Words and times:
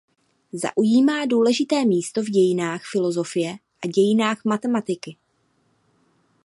Zaujímá 0.53 1.25
důležité 1.25 1.85
místo 1.85 2.21
v 2.21 2.25
dějinách 2.25 2.81
filozofie 2.91 3.53
a 3.85 3.87
dějinách 3.87 4.45
matematiky. 4.45 5.17